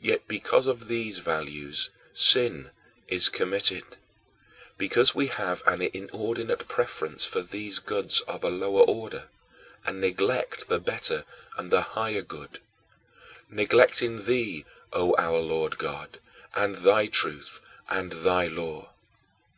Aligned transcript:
Yet 0.00 0.26
because 0.28 0.66
of 0.66 0.88
these 0.88 1.18
values, 1.18 1.90
sin 2.14 2.70
is 3.06 3.28
committed, 3.28 3.84
because 4.78 5.14
we 5.14 5.26
have 5.26 5.62
an 5.66 5.82
inordinate 5.82 6.66
preference 6.68 7.26
for 7.26 7.42
these 7.42 7.78
goods 7.78 8.22
of 8.22 8.44
a 8.44 8.48
lower 8.48 8.80
order 8.80 9.28
and 9.84 10.00
neglect 10.00 10.68
the 10.68 10.80
better 10.80 11.26
and 11.58 11.70
the 11.70 11.82
higher 11.82 12.22
good 12.22 12.62
neglecting 13.50 14.24
thee, 14.24 14.64
O 14.90 15.14
our 15.18 15.40
Lord 15.40 15.76
God, 15.76 16.18
and 16.54 16.76
thy 16.76 17.06
truth 17.06 17.60
and 17.90 18.10
thy 18.12 18.46
law. 18.46 18.94